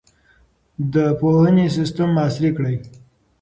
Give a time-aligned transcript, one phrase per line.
[0.93, 2.75] د پوهنې سیستم عصري کړئ.